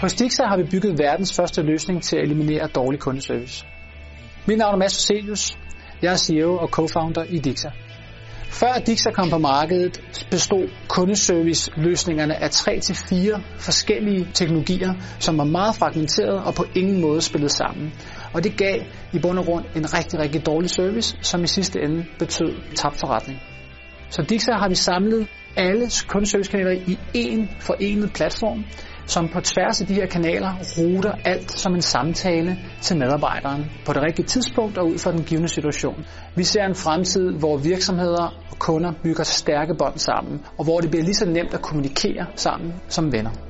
Hos 0.00 0.14
Dixa 0.14 0.44
har 0.46 0.56
vi 0.56 0.62
bygget 0.70 0.98
verdens 0.98 1.36
første 1.36 1.62
løsning 1.62 2.02
til 2.02 2.16
at 2.16 2.22
eliminere 2.22 2.66
dårlig 2.66 3.00
kundeservice. 3.00 3.66
Mit 4.46 4.58
navn 4.58 4.74
er 4.74 4.78
Mads 4.78 5.06
Celius. 5.06 5.58
Jeg 6.02 6.12
er 6.12 6.16
CEO 6.16 6.56
og 6.56 6.68
co-founder 6.78 7.34
i 7.34 7.38
Dixa. 7.38 7.68
Før 8.50 8.72
Dixa 8.86 9.10
kom 9.10 9.30
på 9.30 9.38
markedet, 9.38 10.26
bestod 10.30 10.68
kundeservice-løsningerne 10.88 12.34
af 12.34 12.48
3-4 12.48 13.40
forskellige 13.58 14.28
teknologier, 14.34 14.94
som 15.18 15.38
var 15.38 15.44
meget 15.44 15.74
fragmenterede 15.74 16.44
og 16.44 16.54
på 16.54 16.64
ingen 16.76 17.00
måde 17.00 17.20
spillet 17.20 17.50
sammen. 17.50 17.92
Og 18.34 18.44
det 18.44 18.56
gav 18.56 18.80
i 19.12 19.18
bund 19.18 19.38
og 19.38 19.44
grund 19.44 19.64
en 19.76 19.94
rigtig, 19.94 20.18
rigtig 20.18 20.46
dårlig 20.46 20.70
service, 20.70 21.16
som 21.22 21.44
i 21.44 21.46
sidste 21.46 21.80
ende 21.80 22.04
betød 22.18 22.52
tabt 22.74 23.00
forretning. 23.00 23.38
Så 24.10 24.22
Dixa 24.22 24.52
har 24.52 24.68
vi 24.68 24.74
samlet 24.74 25.26
alle 25.56 25.90
kundeservicekanaler 26.08 26.72
i 26.72 26.98
én 27.16 27.46
forenet 27.60 28.12
platform, 28.12 28.64
som 29.08 29.28
på 29.28 29.40
tværs 29.40 29.80
af 29.80 29.86
de 29.86 29.94
her 29.94 30.06
kanaler 30.06 30.52
ruter 30.78 31.12
alt 31.24 31.52
som 31.52 31.74
en 31.74 31.82
samtale 31.82 32.56
til 32.80 32.96
medarbejderen 32.96 33.64
på 33.84 33.92
det 33.92 34.02
rigtige 34.02 34.26
tidspunkt 34.26 34.78
og 34.78 34.86
ud 34.86 34.98
fra 34.98 35.12
den 35.12 35.24
givende 35.24 35.48
situation. 35.48 36.04
Vi 36.34 36.44
ser 36.44 36.62
en 36.62 36.74
fremtid, 36.74 37.32
hvor 37.38 37.56
virksomheder 37.56 38.26
og 38.50 38.58
kunder 38.58 38.92
bygger 39.02 39.24
stærke 39.24 39.74
bånd 39.78 39.98
sammen, 39.98 40.40
og 40.58 40.64
hvor 40.64 40.80
det 40.80 40.90
bliver 40.90 41.04
lige 41.04 41.14
så 41.14 41.26
nemt 41.26 41.54
at 41.54 41.62
kommunikere 41.62 42.26
sammen 42.36 42.72
som 42.88 43.12
venner. 43.12 43.47